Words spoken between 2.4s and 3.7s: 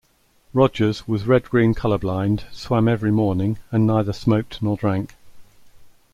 swam every morning,